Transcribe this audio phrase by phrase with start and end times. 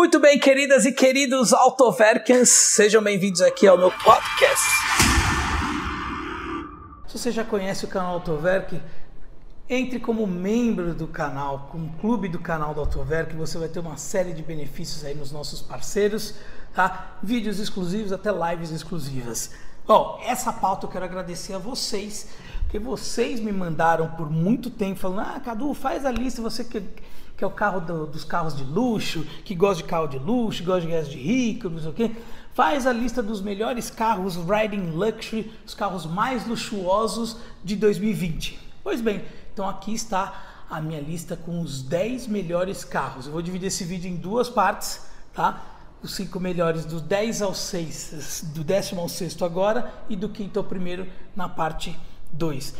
[0.00, 4.64] Muito bem, queridas e queridos Autoverkens, sejam bem-vindos aqui ao meu podcast.
[7.06, 8.80] Se você já conhece o canal Autoverk,
[9.68, 13.98] entre como membro do canal, como clube do canal do Autoverk, você vai ter uma
[13.98, 16.34] série de benefícios aí nos nossos parceiros,
[16.72, 17.18] tá?
[17.22, 19.50] Vídeos exclusivos, até lives exclusivas.
[19.86, 22.26] Bom, essa pauta eu quero agradecer a vocês,
[22.62, 26.82] porque vocês me mandaram por muito tempo falando: "Ah, Cadu, faz a lista, você que
[27.40, 30.62] que é o carro do, dos carros de luxo, que gosta de carro de luxo,
[30.62, 32.10] gosta de de rico, não sei o quê.
[32.52, 38.60] Faz a lista dos melhores carros Riding Luxury, os carros mais luxuosos de 2020.
[38.84, 43.24] Pois bem, então aqui está a minha lista com os 10 melhores carros.
[43.24, 45.00] Eu vou dividir esse vídeo em duas partes,
[45.32, 45.64] tá?
[46.02, 50.58] Os 5 melhores do 10 ao 6, do décimo ao sexto agora e do quinto
[50.58, 51.98] ao primeiro na parte
[52.32, 52.74] 2.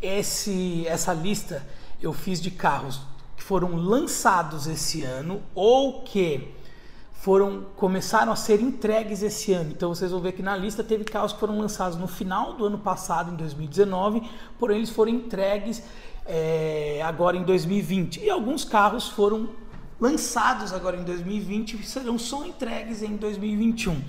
[0.00, 1.66] Esse, essa lista
[2.00, 3.12] eu fiz de carros
[3.46, 6.48] foram lançados esse ano ou que
[7.12, 9.70] foram começaram a ser entregues esse ano.
[9.70, 12.64] Então vocês vão ver que na lista teve carros que foram lançados no final do
[12.64, 14.22] ano passado, em 2019,
[14.58, 15.82] porém eles foram entregues
[16.24, 18.20] é, agora em 2020.
[18.20, 19.50] E alguns carros foram
[20.00, 24.02] lançados agora em 2020 e serão só entregues em 2021.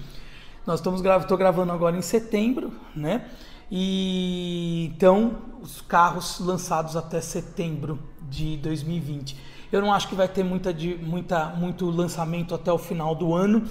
[0.66, 3.30] Nós estamos estou gravando agora em setembro, né?
[3.72, 8.00] E então os carros lançados até setembro
[8.30, 9.36] de 2020.
[9.72, 13.68] Eu não acho que vai ter muita, muita, muito lançamento até o final do ano,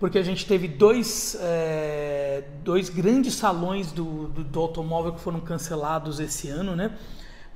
[0.00, 5.40] porque a gente teve dois, é, dois grandes salões do, do, do, automóvel que foram
[5.40, 6.96] cancelados esse ano, né?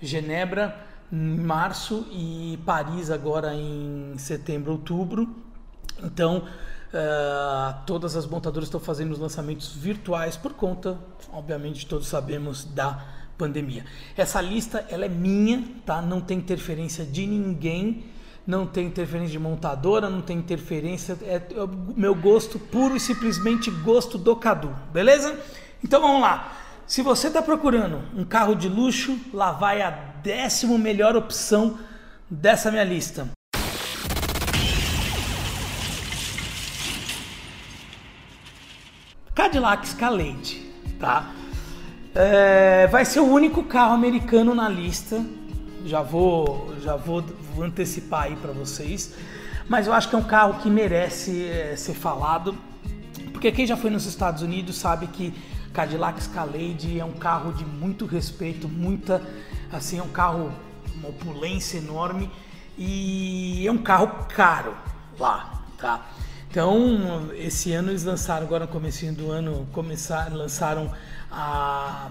[0.01, 0.77] Genebra
[1.13, 5.29] em março e Paris agora em setembro, outubro.
[6.03, 6.45] Então,
[6.93, 10.99] Uh, todas as montadoras estão fazendo os lançamentos virtuais por conta,
[11.33, 13.07] obviamente, todos sabemos da
[13.39, 13.85] pandemia.
[14.17, 16.03] Essa lista ela é minha, tá?
[16.03, 18.05] Não tem interferência de ninguém,
[18.45, 21.43] não tem interferência de montadora, não tem interferência, é, é
[21.97, 25.39] meu gosto puro e simplesmente gosto do Cadu, beleza?
[25.83, 26.57] Então vamos lá.
[26.89, 31.79] Se você está procurando um carro de luxo, lá vai a décimo melhor opção
[32.29, 33.29] dessa minha lista.
[39.41, 40.61] Cadillac Escalade,
[40.99, 41.31] tá?
[42.15, 45.25] É, vai ser o único carro americano na lista.
[45.87, 47.23] Já vou, já vou,
[47.55, 49.15] vou antecipar aí para vocês.
[49.67, 52.55] Mas eu acho que é um carro que merece é, ser falado,
[53.33, 55.33] porque quem já foi nos Estados Unidos sabe que
[55.73, 59.23] Cadillac Escalade é um carro de muito respeito, muita,
[59.73, 60.53] assim, é um carro
[60.97, 62.31] uma opulência enorme
[62.77, 64.77] e é um carro caro
[65.19, 66.05] lá, tá?
[66.51, 70.93] Então, esse ano eles lançaram, agora no começo do ano, começaram, lançaram
[71.31, 72.11] a,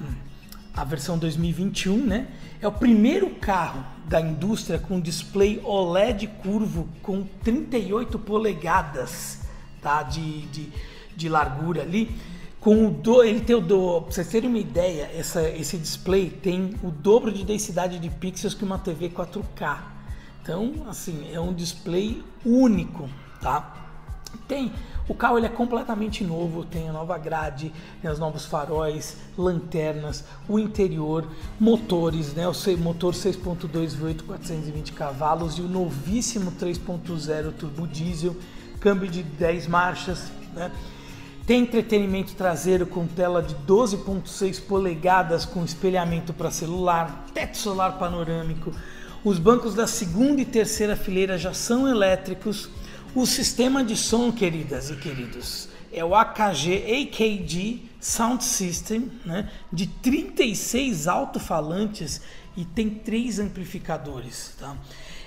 [0.74, 2.28] a versão 2021, né?
[2.62, 9.42] É o primeiro carro da indústria com display OLED curvo com 38 polegadas
[9.82, 10.04] tá?
[10.04, 10.72] de, de,
[11.18, 12.10] de largura ali.
[12.62, 16.30] Com o do, ele tem o do, pra vocês terem uma ideia, essa, esse display
[16.30, 19.80] tem o dobro de densidade de pixels que uma TV 4K.
[20.42, 23.10] Então, assim, é um display único,
[23.42, 23.89] tá?
[24.50, 24.74] Tem
[25.08, 27.72] o carro ele é completamente novo, tem a nova grade,
[28.02, 31.28] tem os novos faróis, lanternas, o interior,
[31.60, 32.48] motores, né?
[32.48, 38.36] O motor 6.2 V8 420 cavalos e o novíssimo 3.0 turbo diesel,
[38.80, 40.72] câmbio de 10 marchas, né?
[41.46, 48.72] Tem entretenimento traseiro com tela de 12.6 polegadas com espelhamento para celular, teto solar panorâmico.
[49.24, 52.70] Os bancos da segunda e terceira fileira já são elétricos
[53.16, 59.88] o sistema de som, queridas e queridos, é o AKG AKG Sound System, né, de
[59.88, 62.22] 36 alto-falantes
[62.56, 64.56] e tem três amplificadores.
[64.59, 64.75] Tá?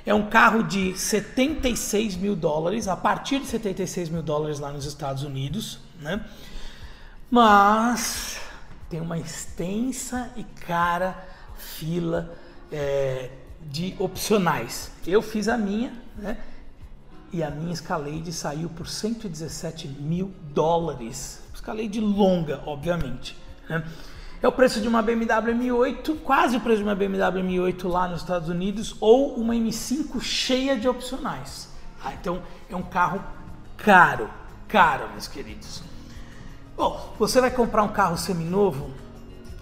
[0.06, 4.84] É um carro de 76 mil dólares, a partir de 76 mil dólares lá nos
[4.84, 6.25] Estados Unidos, né?
[7.31, 8.38] mas
[8.88, 11.26] tem uma extensa e cara
[11.56, 12.37] fila
[12.71, 13.31] é,
[13.62, 14.91] de opcionais.
[15.06, 16.38] Eu fiz a minha, né?
[17.32, 21.42] E a minha Escalade saiu por 117 mil dólares.
[21.54, 23.36] Escalade longa, obviamente.
[23.68, 23.83] Né?
[24.42, 28.09] É o preço de uma BMW M8, quase o preço de uma BMW M8 lá
[28.09, 31.68] nos Estados Unidos, ou uma M5 cheia de opcionais.
[32.04, 33.22] Ah, então é um carro
[33.77, 34.28] caro,
[34.68, 35.83] caro, meus queridos.
[36.77, 38.91] Bom, você vai comprar um carro seminovo,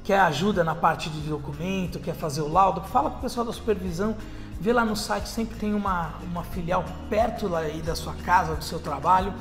[0.03, 3.53] quer ajuda na parte de documento, quer fazer o laudo, fala com o pessoal da
[3.53, 4.17] supervisão
[4.61, 8.62] Vê lá no site, sempre tem uma, uma filial perto aí da sua casa, do
[8.62, 9.33] seu trabalho.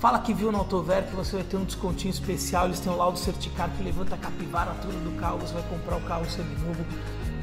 [0.00, 2.64] Fala que viu no Autover que você vai ter um descontinho especial.
[2.64, 5.36] Eles têm o laudo certificado que levanta a capivara toda do carro.
[5.40, 6.82] Você vai comprar o carro seminovo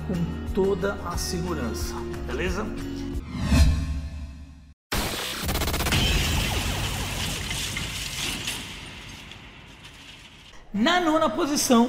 [0.07, 1.93] com toda a segurança.
[2.25, 2.65] Beleza?
[10.73, 11.87] Na nona posição,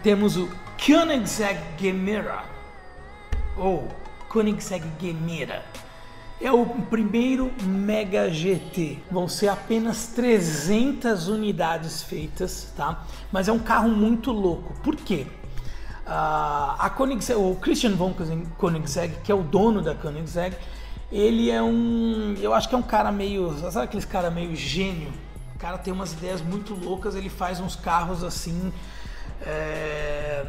[0.00, 0.48] temos o
[0.78, 2.59] Koenigsegg Gemera
[3.60, 3.86] ou
[4.28, 5.64] Koenigsegg Gemera.
[6.40, 8.98] É o primeiro Mega GT.
[9.10, 13.04] Vão ser apenas 300 unidades feitas, tá?
[13.30, 14.72] Mas é um carro muito louco.
[14.82, 15.26] Por quê?
[16.06, 18.14] Uh, a Koenigsegg, o Christian von
[18.56, 20.56] Koenigsegg, que é o dono da Koenigsegg,
[21.12, 25.12] ele é um, eu acho que é um cara meio, sabe aqueles cara meio gênio?
[25.54, 28.72] O cara tem umas ideias muito loucas, ele faz uns carros assim,
[29.42, 30.46] é,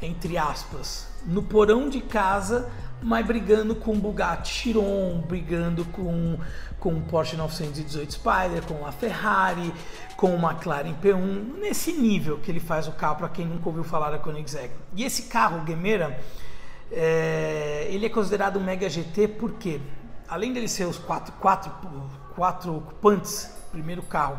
[0.00, 2.70] entre aspas, no porão de casa
[3.02, 6.38] mas brigando com Bugatti Chiron, brigando com
[6.78, 9.72] com Porsche 918 Spider, com a Ferrari,
[10.16, 13.82] com o McLaren P1, nesse nível que ele faz o carro para quem nunca ouviu
[13.82, 14.72] falar da Koenigsegg.
[14.94, 16.20] E esse carro, o Gemera,
[16.92, 19.80] é, ele é considerado um Mega GT porque,
[20.28, 21.72] além dele ser os quatro, quatro,
[22.36, 24.38] quatro ocupantes, primeiro carro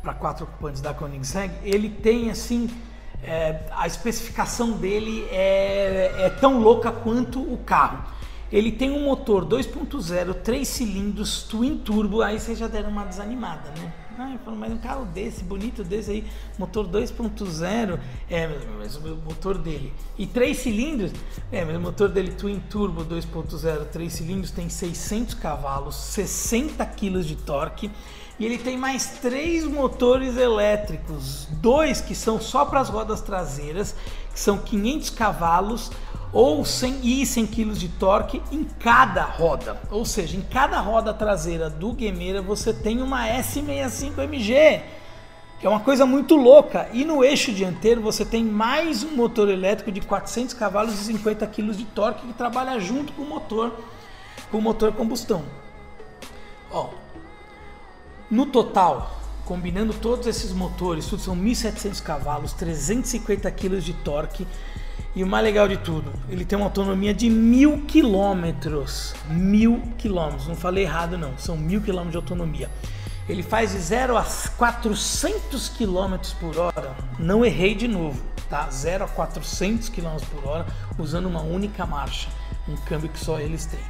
[0.00, 2.70] para quatro ocupantes da Koenigsegg, ele tem assim
[3.22, 8.04] é, a especificação dele é, é tão louca quanto o carro.
[8.52, 13.70] Ele tem um motor 2.0, 3 cilindros, twin turbo, aí vocês já deram uma desanimada,
[13.78, 13.92] né?
[14.18, 16.24] Ah, falo, mas um carro desse, bonito desse aí,
[16.58, 19.92] motor 2.0, é, mas o motor dele.
[20.18, 21.12] E 3 cilindros,
[21.52, 27.22] é, mas o motor dele twin turbo 2.0, 3 cilindros, tem 600 cavalos, 60 kg
[27.22, 27.90] de torque
[28.40, 33.94] e ele tem mais três motores elétricos, dois que são só para as rodas traseiras,
[34.32, 35.92] que são 500 cavalos
[36.32, 39.78] ou 100 e 100 kg de torque em cada roda.
[39.90, 44.80] Ou seja, em cada roda traseira do Gemera você tem uma S65MG,
[45.60, 46.88] que é uma coisa muito louca.
[46.94, 51.46] E no eixo dianteiro você tem mais um motor elétrico de 400 cavalos e 50
[51.46, 53.70] kg de torque que trabalha junto com o motor,
[54.50, 55.44] com o motor combustão.
[56.72, 56.88] Ó,
[58.30, 64.46] no total, combinando todos esses motores, tudo são 1.700 cavalos, 350 kg de torque
[65.14, 69.12] e o mais legal de tudo, ele tem uma autonomia de mil quilômetros.
[69.28, 72.70] Mil quilômetros, não falei errado não, são mil quilômetros de autonomia.
[73.28, 74.24] Ele faz de 0 a
[74.56, 78.68] 400 quilômetros por hora, não errei de novo, tá?
[78.70, 80.66] 0 a 400 quilômetros por hora
[80.96, 82.28] usando uma única marcha,
[82.68, 83.80] um câmbio que só eles têm.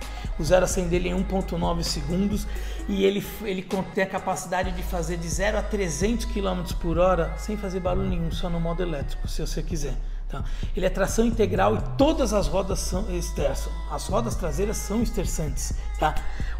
[0.40, 2.46] O 0 a 100 dele em 1.9 segundos
[2.88, 3.62] e ele, ele
[3.94, 8.08] tem a capacidade de fazer de 0 a 300 km por hora sem fazer barulho
[8.08, 9.94] nenhum, só no modo elétrico, se você quiser.
[10.30, 10.44] Tá?
[10.76, 13.72] Ele é tração integral e todas as rodas são esterçam.
[13.90, 15.74] As rodas traseiras são esterçantes.
[15.98, 16.14] Tá?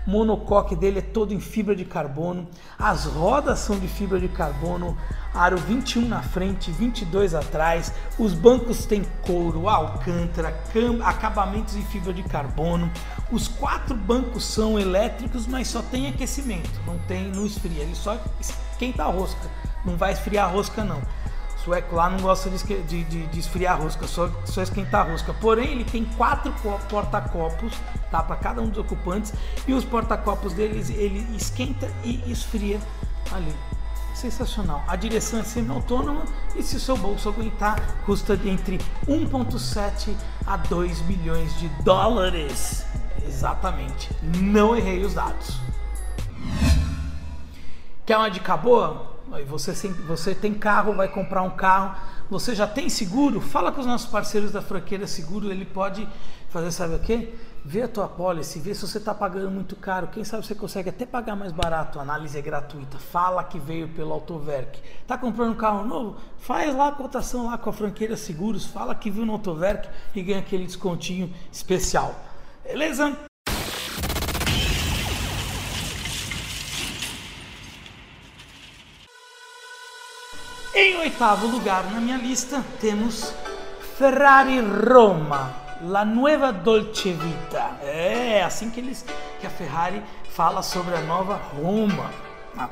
[0.05, 2.49] O monocoque dele é todo em fibra de carbono.
[2.77, 4.99] As rodas são de fibra de carbono.
[5.33, 7.93] Aro 21 na frente, 22 atrás.
[8.19, 10.53] Os bancos têm couro, alcântara,
[11.05, 12.91] acabamentos em fibra de carbono.
[13.31, 16.69] Os quatro bancos são elétricos, mas só tem aquecimento.
[16.85, 17.85] Não tem, não esfria.
[17.85, 19.49] Ele só esquenta a rosca.
[19.85, 21.01] Não vai esfriar a rosca não
[21.65, 25.11] sueco lá não gosta de, de, de, de esfriar a rosca, só, só esquentar a
[25.11, 25.35] rosca.
[25.35, 26.53] Porém, ele tem quatro
[26.89, 27.73] porta-copos
[28.11, 29.33] tá, para cada um dos ocupantes
[29.67, 32.81] e os porta-copos deles ele esquenta e esfria
[33.33, 33.55] ali.
[34.15, 34.83] Sensacional.
[34.89, 36.25] A direção é semi-autônoma
[36.57, 40.15] e se seu bolso aguentar, custa entre 1,7
[40.47, 42.85] a 2 milhões de dólares.
[43.25, 44.11] Exatamente.
[44.23, 45.59] Não errei os dados.
[48.05, 49.10] Quer uma dica boa?
[49.47, 49.73] Você,
[50.07, 51.97] você tem carro, vai comprar um carro,
[52.29, 53.41] você já tem seguro?
[53.41, 56.07] Fala com os nossos parceiros da franqueira seguro, ele pode
[56.49, 57.33] fazer, sabe o quê?
[57.65, 60.09] Vê a tua policy, vê se você está pagando muito caro.
[60.09, 61.99] Quem sabe você consegue até pagar mais barato.
[61.99, 62.99] A análise é gratuita.
[62.99, 64.81] Fala que veio pelo Autoverk.
[65.07, 66.17] Tá comprando um carro novo?
[66.39, 68.65] Faz lá a cotação lá com a franqueira Seguros.
[68.65, 72.15] Fala que viu no Autoverk e ganha aquele descontinho especial.
[72.65, 73.30] Beleza?
[80.73, 83.35] Em oitavo lugar na minha lista temos
[83.99, 87.77] Ferrari Roma, La Nueva Dolce Vita.
[87.83, 89.05] É assim que eles
[89.41, 90.01] que a Ferrari
[90.31, 92.09] fala sobre a nova Roma.
[92.57, 92.69] Ah,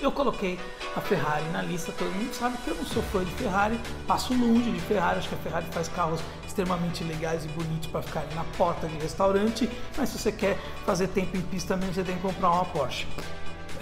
[0.00, 0.58] eu coloquei
[0.96, 4.32] a Ferrari na lista, todo mundo sabe que eu não sou fã de Ferrari, passo
[4.32, 8.24] longe de Ferrari, acho que a Ferrari faz carros extremamente legais e bonitos para ficar
[8.34, 9.68] na porta de restaurante,
[9.98, 10.56] mas se você quer
[10.86, 13.06] fazer tempo em pista mesmo, você tem que comprar uma Porsche.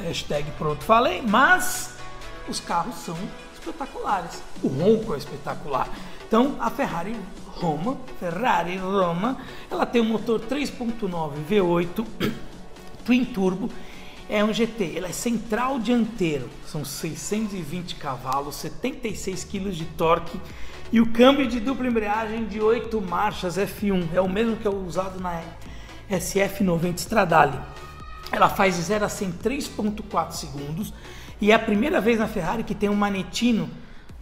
[0.00, 2.01] Hashtag pronto falei, mas
[2.48, 3.16] os carros são
[3.54, 4.42] espetaculares.
[4.62, 5.88] O ronco é espetacular.
[6.26, 9.38] Então, a Ferrari Roma, Ferrari Roma,
[9.70, 12.06] ela tem um motor 3.9 V8
[13.04, 13.70] twin turbo,
[14.28, 20.40] é um GT, ela é central dianteiro, são 620 cavalos, 76 kg de torque
[20.90, 24.70] e o câmbio de dupla embreagem de 8 marchas F1, é o mesmo que é
[24.70, 25.42] usado na
[26.10, 27.58] SF90 Stradale.
[28.30, 30.94] Ela faz de 0 a 100 3.4 segundos
[31.42, 33.68] E é a primeira vez na Ferrari que tem um manetino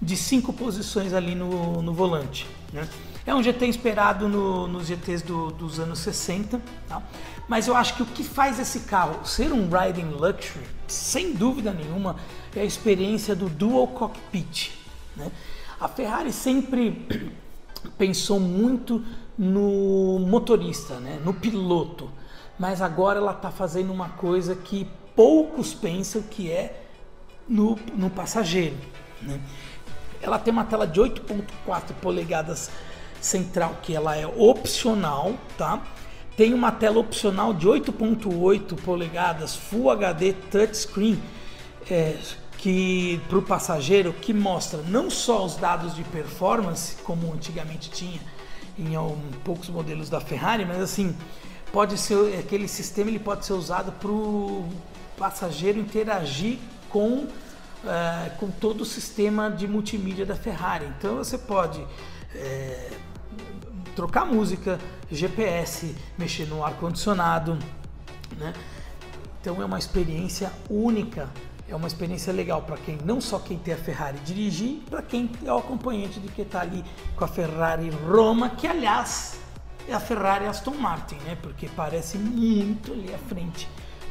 [0.01, 2.47] de cinco posições ali no, no volante.
[2.73, 2.89] Né?
[3.27, 6.59] É um GT inspirado no, nos GTs do, dos anos 60,
[6.89, 7.03] tá?
[7.47, 11.75] mas eu acho que o que faz esse carro ser um riding luxury, sem dúvida
[11.75, 12.17] nenhuma,
[12.57, 14.71] é a experiência do dual cockpit.
[15.15, 15.31] Né?
[15.79, 17.07] A Ferrari sempre
[17.99, 19.05] pensou muito
[19.37, 21.21] no motorista, né?
[21.23, 22.11] no piloto,
[22.59, 26.87] mas agora ela está fazendo uma coisa que poucos pensam que é
[27.51, 28.77] no, no passageiro.
[29.21, 29.41] Né?
[30.23, 32.71] Ela tem uma tela de 8.4 polegadas
[33.21, 35.83] central que ela é opcional, tá?
[36.37, 41.21] Tem uma tela opcional de 8.8 polegadas Full HD touchscreen
[41.91, 42.17] é,
[42.57, 48.21] que para o passageiro que mostra não só os dados de performance como antigamente tinha
[48.79, 51.15] em um, poucos modelos da Ferrari, mas assim
[51.73, 54.67] pode ser aquele sistema ele pode ser usado para o
[55.19, 56.59] passageiro interagir
[56.91, 57.27] com
[57.85, 60.87] é, com todo o sistema de multimídia da Ferrari.
[60.99, 61.83] Então você pode
[62.35, 62.91] é,
[63.97, 64.79] trocar música,
[65.11, 67.59] GPS, mexer no ar condicionado,
[68.37, 68.53] né?
[69.41, 71.31] Então é uma experiência única,
[71.67, 75.31] é uma experiência legal para quem não só quem tem a Ferrari dirigir, para quem
[75.43, 76.85] é o acompanhante de que está ali
[77.17, 79.39] com a Ferrari Roma, que aliás
[79.89, 81.39] é a Ferrari Aston Martin, né?
[81.41, 83.67] Porque parece muito ali à frente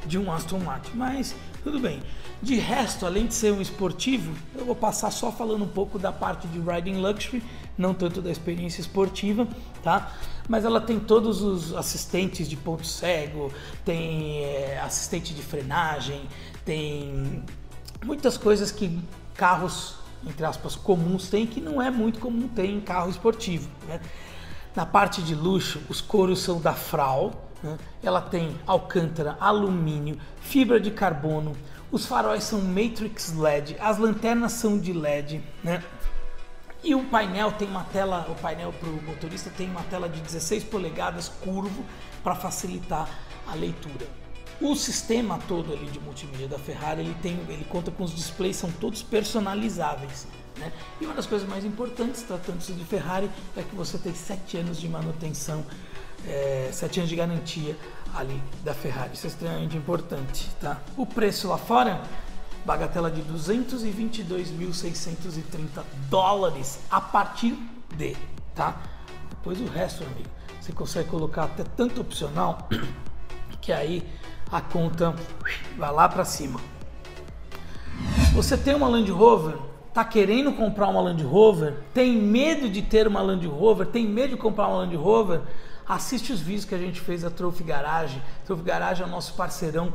[0.05, 2.01] de um Aston Martin, mas tudo bem.
[2.41, 6.11] De resto, além de ser um esportivo, eu vou passar só falando um pouco da
[6.11, 7.43] parte de riding luxury,
[7.77, 9.47] não tanto da experiência esportiva,
[9.83, 10.13] tá?
[10.47, 13.51] Mas ela tem todos os assistentes de ponto cego,
[13.83, 16.21] tem é, assistente de frenagem,
[16.63, 17.43] tem
[18.05, 18.99] muitas coisas que
[19.35, 23.99] carros, entre aspas, comuns têm que não é muito comum ter em carro esportivo, né?
[24.75, 27.77] Na parte de luxo, os couros são da Frau, né?
[28.03, 31.55] ela tem alcântara, alumínio, fibra de carbono,
[31.91, 35.83] os faróis são Matrix LED, as lanternas são de LED, né?
[36.83, 40.21] E o painel tem uma tela, o painel para o motorista tem uma tela de
[40.21, 41.83] 16 polegadas curvo
[42.23, 43.09] para facilitar
[43.47, 44.07] a leitura.
[44.61, 48.55] O sistema todo ali de multimídia da Ferrari, ele tem, ele conta com os displays
[48.55, 50.27] são todos personalizáveis.
[50.57, 50.71] Né?
[51.01, 54.79] E uma das coisas mais importantes, tratando-se de Ferrari, é que você tem 7 anos
[54.79, 55.65] de manutenção,
[56.27, 57.75] é, 7 anos de garantia
[58.15, 59.11] ali da Ferrari.
[59.13, 60.49] Isso é extremamente importante.
[60.59, 60.79] Tá?
[60.97, 62.01] O preço lá fora,
[62.65, 67.55] bagatela de 222.630 dólares a partir
[67.95, 68.17] de.
[68.55, 68.81] Tá?
[69.29, 72.67] Depois o resto, amigo, você consegue colocar até tanto opcional
[73.61, 74.03] que aí
[74.51, 75.13] a conta
[75.77, 76.59] vai lá para cima.
[78.33, 83.07] Você tem uma Land Rover tá querendo comprar uma Land Rover, tem medo de ter
[83.07, 85.41] uma Land Rover, tem medo de comprar uma Land Rover,
[85.89, 88.21] assiste os vídeos que a gente fez da Trophy Garage.
[88.45, 89.91] Trophy Garage é o nosso parceirão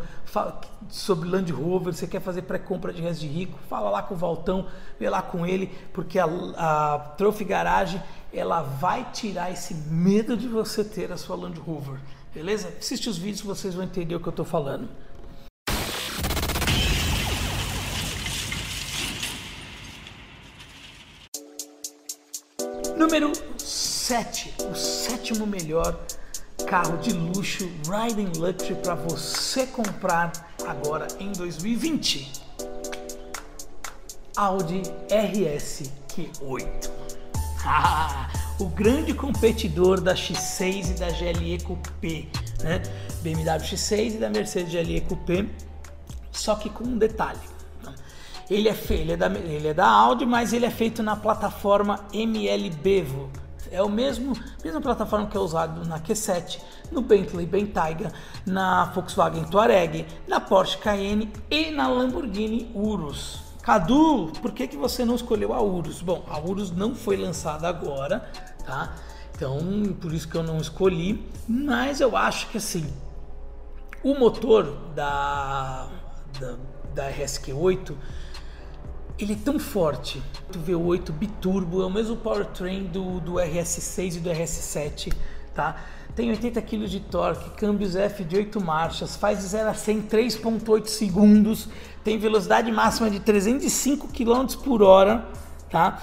[0.90, 1.94] sobre Land Rover.
[1.94, 3.56] Você quer fazer pré-compra de resto de rico?
[3.68, 4.66] Fala lá com o Valtão,
[4.98, 6.24] vê lá com ele, porque a,
[6.56, 12.00] a Trophy Garage ela vai tirar esse medo de você ter a sua Land Rover.
[12.34, 12.74] Beleza?
[12.76, 14.88] Assiste os vídeos vocês vão entender o que eu estou falando.
[22.96, 23.30] Número
[24.04, 25.98] 7, o sétimo melhor
[26.66, 30.30] carro de luxo Riding Luxury para você comprar
[30.66, 32.30] agora em 2020.
[34.36, 36.90] Audi RS Q8.
[37.64, 38.28] Ah,
[38.60, 42.26] o grande competidor da X6 e da GLE Coupé,
[42.62, 42.82] né?
[43.22, 45.46] BMW X6 e da Mercedes GLE Coupé,
[46.30, 47.40] só que com um detalhe
[48.50, 51.16] ele é, feito, ele, é da, ele é da Audi, mas ele é feito na
[51.16, 53.43] plataforma ML Bevo.
[53.74, 56.60] É o mesmo mesma plataforma que é usado na Q7,
[56.92, 58.12] no Bentley Bentayga,
[58.46, 63.40] na Volkswagen Touareg, na Porsche Cayenne e na Lamborghini Urus.
[63.62, 66.00] Cadu, por que, que você não escolheu a Urus?
[66.02, 68.30] Bom, a Urus não foi lançada agora,
[68.64, 68.94] tá?
[69.34, 69.58] Então,
[70.00, 72.86] por isso que eu não escolhi, mas eu acho que assim,
[74.04, 74.64] o motor
[74.94, 75.88] da,
[76.38, 76.54] da,
[76.94, 77.92] da RSQ8
[79.18, 80.22] ele é tão forte.
[80.54, 85.12] O V8 biturbo é o mesmo powertrain do, do RS6 e do RS7,
[85.54, 85.76] tá?
[86.14, 89.96] Tem 80 kg de torque, câmbios F de 8 marchas, faz de 0 a 100
[89.96, 91.68] em 3.8 segundos,
[92.04, 95.26] tem velocidade máxima de 305 km por hora,
[95.68, 96.00] tá?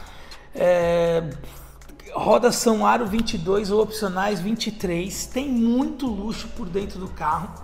[0.53, 1.29] É,
[2.13, 7.63] rodas são aro 22 ou opcionais 23, tem muito luxo por dentro do carro.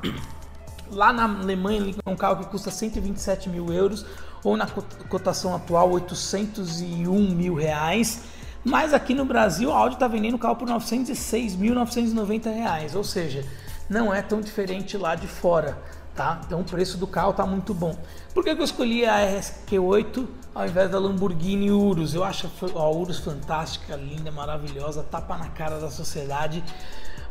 [0.91, 4.05] Lá na Alemanha, é um carro que custa 127 mil euros,
[4.43, 4.67] ou na
[5.09, 8.23] cotação atual 801 mil reais.
[8.63, 13.45] Mas aqui no Brasil a Audi está vendendo o carro por 906.990 reais, ou seja,
[13.89, 15.77] não é tão diferente lá de fora,
[16.13, 16.41] tá?
[16.45, 17.95] Então o preço do carro tá muito bom.
[18.33, 22.13] Por que eu escolhi a RSQ8 ao invés da Lamborghini Urus?
[22.13, 26.63] Eu acho a Urus fantástica, linda, maravilhosa, tapa na cara da sociedade.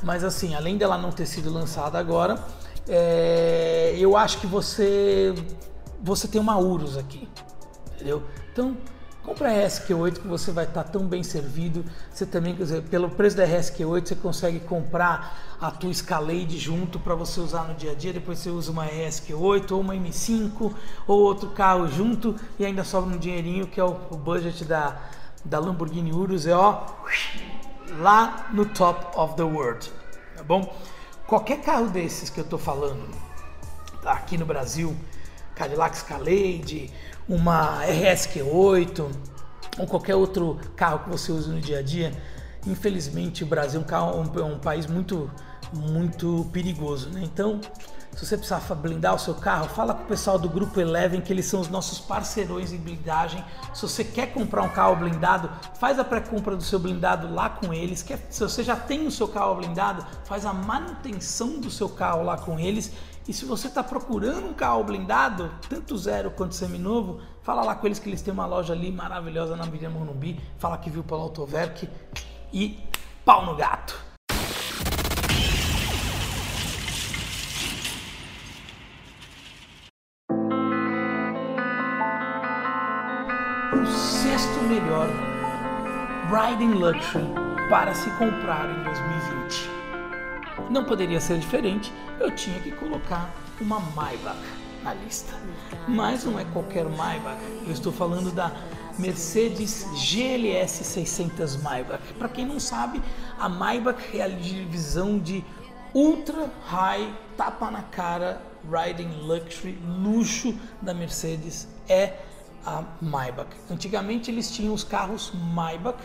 [0.03, 2.39] Mas assim, além dela não ter sido lançada agora,
[2.89, 5.35] é, eu acho que você
[6.03, 7.29] você tem uma Urus aqui,
[7.95, 8.23] entendeu?
[8.53, 8.77] Então
[9.27, 11.85] Compra a RSQ8 que você vai estar tão bem servido.
[12.13, 17.01] Você também, quer dizer, pelo preço da RSQ8, você consegue comprar a tua Escalade junto
[17.01, 18.13] para você usar no dia a dia.
[18.13, 20.73] Depois você usa uma RSQ8 ou uma M5
[21.09, 24.97] ou outro carro junto e ainda sobra um dinheirinho que é o, o budget da,
[25.45, 26.47] da Lamborghini Urus.
[26.47, 26.87] É ó,
[27.99, 29.91] lá no top of the world,
[30.37, 30.73] tá bom?
[31.27, 33.05] Qualquer carro desses que eu estou falando
[34.05, 34.97] aqui no Brasil,
[35.57, 36.89] Cadillac Escalade,
[37.29, 39.11] uma RSQ8
[39.77, 42.13] ou qualquer outro carro que você use no dia a dia,
[42.65, 45.29] infelizmente o Brasil é um, carro, um, um país muito,
[45.73, 47.11] muito perigoso.
[47.11, 47.23] Né?
[47.25, 47.61] Então,
[48.17, 51.33] se você precisar blindar o seu carro, fala com o pessoal do Grupo Eleven, que
[51.33, 53.45] eles são os nossos parceirões em blindagem.
[53.75, 57.75] Se você quer comprar um carro blindado, faz a pré-compra do seu blindado lá com
[57.75, 58.05] eles.
[58.31, 62.39] Se você já tem o seu carro blindado, faz a manutenção do seu carro lá
[62.39, 62.91] com eles
[63.29, 67.87] e se você está procurando um carro blindado, tanto zero quanto seminovo, fala lá com
[67.87, 70.41] eles que eles têm uma loja ali maravilhosa na Avenida Morumbi.
[70.59, 71.89] Fala que viu pelo Autoverk
[72.53, 72.79] e
[73.25, 74.06] pau no gato.
[86.29, 87.25] Riding Luxury
[87.71, 89.71] para se comprar em 2020.
[90.71, 94.37] Não poderia ser diferente, eu tinha que colocar uma Maybach
[94.83, 95.35] na lista.
[95.87, 98.51] Mas não é qualquer Maybach, eu estou falando da
[98.99, 102.03] Mercedes GLS 600 Maybach.
[102.15, 103.01] Para quem não sabe,
[103.39, 105.45] a Maybach é a divisão de
[105.95, 112.15] ultra high, tapa na cara, riding luxury, luxo da Mercedes é
[112.67, 113.57] a Maybach.
[113.71, 115.99] Antigamente eles tinham os carros Maybach,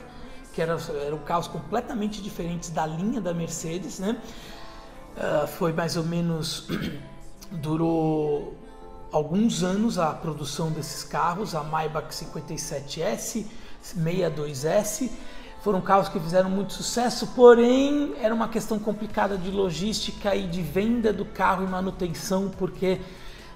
[0.54, 4.18] que eram, eram carros completamente diferentes da linha da Mercedes, né?
[5.16, 6.68] Uh, foi mais ou menos
[7.52, 8.56] durou
[9.12, 13.46] alguns anos a produção desses carros, a Maybach 57S,
[13.84, 15.10] 62S,
[15.62, 20.62] foram carros que fizeram muito sucesso, porém era uma questão complicada de logística e de
[20.62, 23.00] venda do carro e manutenção, porque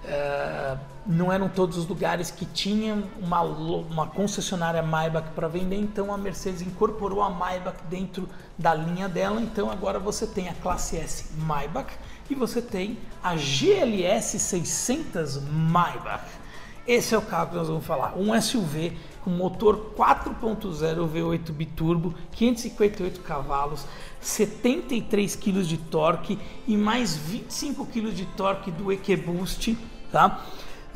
[0.05, 6.13] uh, não eram todos os lugares que tinham uma, uma concessionária Maybach para vender, então
[6.13, 9.41] a Mercedes incorporou a Maybach dentro da linha dela.
[9.41, 11.93] Então agora você tem a classe S Maybach
[12.29, 16.45] e você tem a GLS 600 Maybach.
[16.87, 22.13] Esse é o carro que nós vamos falar, um SUV com motor 4.0 V8 biturbo,
[22.31, 23.87] 558 cavalos,
[24.21, 26.37] 73 kg de torque
[26.67, 29.75] e mais 25 kg de torque do EQBoost,
[30.11, 30.41] tá?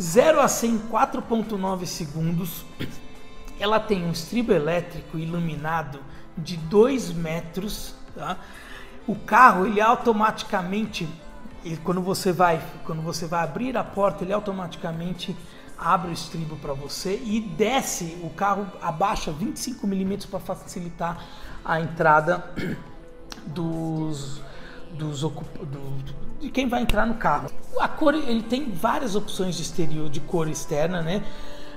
[0.01, 2.65] 0 a 100 em 4.9 segundos.
[3.59, 5.99] Ela tem um estribo elétrico iluminado
[6.37, 7.93] de 2 metros.
[8.15, 8.37] Tá?
[9.05, 11.07] O carro ele automaticamente,
[11.65, 15.35] ele, quando você vai, quando você vai abrir a porta, ele automaticamente
[15.77, 21.23] abre o estribo para você e desce o carro abaixa 25 milímetros para facilitar
[21.63, 22.43] a entrada
[23.45, 24.41] dos
[24.97, 27.49] dos do, de quem vai entrar no carro.
[27.79, 31.23] A cor ele tem várias opções de exterior, de cor externa, né?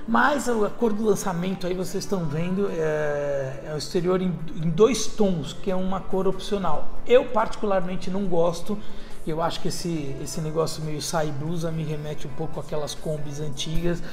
[0.07, 4.69] Mas a cor do lançamento aí vocês estão vendo é, é o exterior em, em,
[4.69, 6.89] dois tons, que é uma cor opcional.
[7.07, 8.77] Eu particularmente não gosto.
[9.25, 13.39] Eu acho que esse, esse negócio meio sai blusa me remete um pouco àquelas combis
[13.39, 14.03] antigas.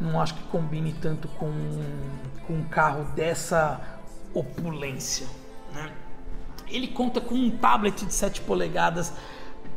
[0.00, 1.50] Não acho que combine tanto com,
[2.46, 3.80] com um carro dessa
[4.34, 5.26] opulência.
[6.76, 9.12] Ele conta com um tablet de 7 polegadas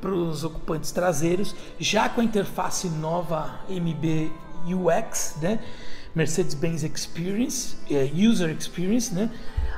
[0.01, 4.31] para os ocupantes traseiros, já com a interface nova MB
[4.65, 5.59] UX, né?
[6.13, 9.31] Mercedes-Benz Experience, é, User Experience, né?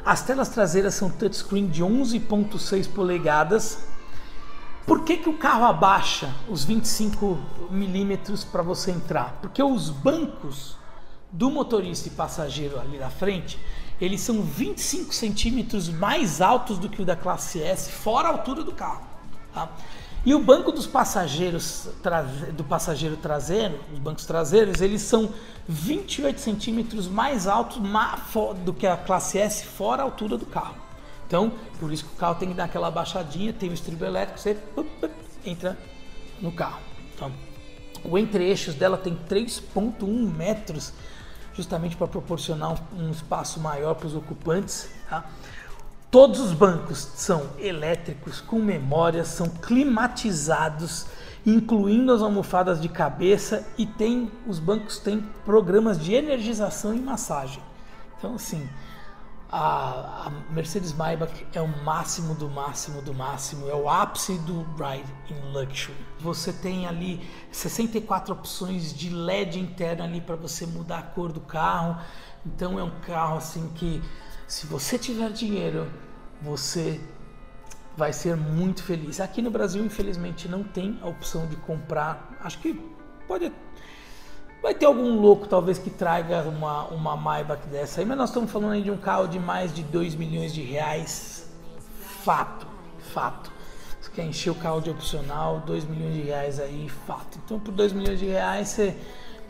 [0.03, 3.83] As telas traseiras são touchscreen de 11.6 polegadas.
[4.85, 9.37] Por que, que o carro abaixa os 25 milímetros para você entrar?
[9.41, 10.75] Porque os bancos
[11.31, 13.59] do motorista e passageiro ali na frente,
[14.01, 18.63] eles são 25 centímetros mais altos do que o da classe S, fora a altura
[18.63, 19.03] do carro.
[19.53, 19.69] Tá?
[20.25, 21.87] E o banco dos passageiros,
[22.53, 25.29] do passageiro traseiro, os bancos traseiros, eles são
[25.67, 27.79] 28 centímetros mais altos
[28.65, 30.75] do que a classe S, fora a altura do carro.
[31.27, 34.39] Então, por isso que o carro tem que dar aquela baixadinha, tem o estribo elétrico,
[34.39, 34.57] você
[35.45, 35.77] entra
[36.41, 36.81] no carro.
[37.15, 37.31] Então,
[38.03, 40.91] o entre-eixos dela tem 3,1 metros,
[41.53, 44.89] justamente para proporcionar um espaço maior para os ocupantes.
[45.09, 45.25] Tá?
[46.09, 51.05] Todos os bancos são elétricos, com memória, são climatizados
[51.45, 57.61] incluindo as almofadas de cabeça e tem os bancos têm programas de energização e massagem.
[58.17, 58.67] Então assim,
[59.51, 64.63] a, a Mercedes Maybach é o máximo do máximo do máximo, é o ápice do
[64.77, 65.97] ride in luxury.
[66.19, 67.19] Você tem ali
[67.51, 72.01] 64 opções de LED interno ali para você mudar a cor do carro.
[72.45, 74.01] Então é um carro assim que
[74.47, 75.91] se você tiver dinheiro,
[76.41, 77.01] você
[77.97, 79.19] vai ser muito feliz.
[79.19, 82.37] Aqui no Brasil, infelizmente, não tem a opção de comprar.
[82.39, 82.73] Acho que
[83.27, 83.51] pode
[84.61, 88.51] Vai ter algum louco talvez que traga uma, uma Maybach dessa aí, mas nós estamos
[88.51, 91.49] falando aí de um carro de mais de 2 milhões de reais.
[92.23, 92.67] Fato,
[93.11, 93.51] fato.
[93.99, 97.39] Você quer encher o carro de opcional, 2 milhões de reais aí, fato.
[97.43, 98.95] Então por 2 milhões de reais, você,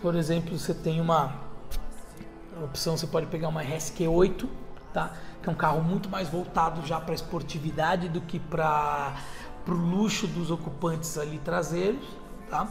[0.02, 1.36] por exemplo, você tem uma
[2.63, 4.47] opção, você pode pegar uma RSQ8,
[4.93, 5.12] tá?
[5.43, 9.13] Que é um carro muito mais voltado já para esportividade do que para
[9.67, 12.06] o luxo dos ocupantes ali traseiros,
[12.50, 12.69] tá?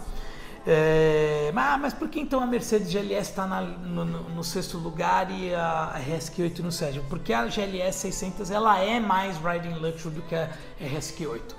[0.67, 5.55] É, mas, por que então a Mercedes GLS está no, no, no, sexto lugar e
[5.55, 7.05] a RSQ8 no sétimo?
[7.09, 11.55] Porque a GLS 600 ela é mais riding luxury do que a RSQ8.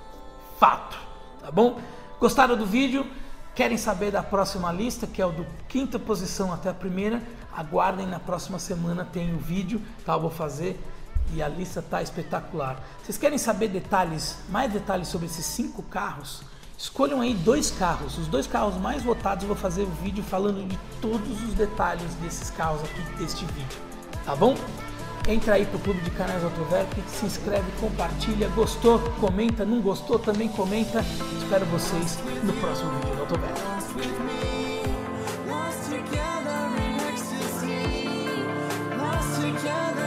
[0.58, 0.96] Fato,
[1.40, 1.80] tá bom?
[2.20, 3.04] Gostaram do vídeo?
[3.54, 7.20] Querem saber da próxima lista, que é o do quinta posição até a primeira?
[7.52, 10.14] Aguardem na próxima semana tem o vídeo, tá?
[10.14, 10.80] Eu vou fazer
[11.34, 12.80] e a lista tá espetacular.
[13.02, 16.42] Vocês querem saber detalhes, mais detalhes sobre esses cinco carros?
[16.82, 19.44] Escolham aí dois carros, os dois carros mais votados.
[19.44, 23.78] Vou fazer o vídeo falando de todos os detalhes desses carros aqui deste vídeo,
[24.24, 24.56] tá bom?
[25.28, 30.48] Entra aí pro Clube de Canais Autoverp, se inscreve, compartilha, gostou, comenta, não gostou, também
[30.48, 31.04] comenta.
[31.40, 33.58] Espero vocês no próximo vídeo do Autoverp.
[38.98, 40.01] lost